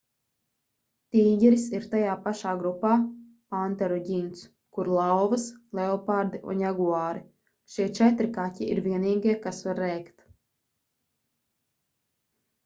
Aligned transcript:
tīģeris 1.15 1.65
ir 1.79 1.83
tajā 1.91 2.13
pašā 2.27 2.53
grupā 2.61 2.93
panteru 3.55 3.99
ģints 4.07 4.41
kur 4.77 4.89
lauvas 4.99 5.45
leopardi 5.81 6.41
un 6.53 6.65
jaguāri. 6.67 7.23
šie 7.77 7.87
četri 8.01 8.31
kaķi 8.41 8.71
ir 8.77 8.85
vienīgie 8.91 9.37
kas 9.47 9.61
var 9.69 9.83
rēkt 9.87 10.25